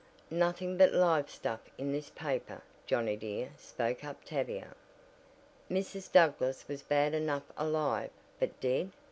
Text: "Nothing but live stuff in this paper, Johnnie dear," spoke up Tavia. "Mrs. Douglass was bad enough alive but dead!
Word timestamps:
"Nothing 0.31 0.77
but 0.79 0.93
live 0.93 1.29
stuff 1.29 1.59
in 1.77 1.91
this 1.91 2.09
paper, 2.09 2.63
Johnnie 2.87 3.15
dear," 3.17 3.51
spoke 3.55 4.03
up 4.03 4.25
Tavia. 4.25 4.73
"Mrs. 5.69 6.11
Douglass 6.11 6.67
was 6.67 6.81
bad 6.81 7.13
enough 7.13 7.45
alive 7.55 8.09
but 8.39 8.59
dead! 8.59 8.89